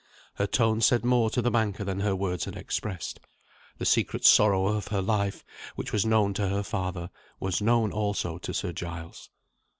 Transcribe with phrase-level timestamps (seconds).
[0.37, 3.19] Her tone said more to the banker than her words had expressed.
[3.77, 8.39] The secret sorrow of her life, which was known to her father, was known also
[8.39, 9.29] to Sir Giles.